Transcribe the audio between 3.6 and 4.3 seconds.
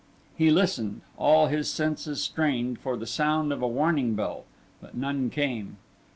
a warning